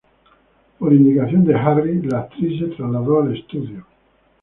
Por 0.79 0.93
indicación 0.93 1.45
de 1.45 1.53
Harry, 1.53 2.01
la 2.01 2.21
actriz 2.21 2.59
se 2.59 2.75
trasladó 2.75 3.21
al 3.21 3.37
estudio. 3.37 3.85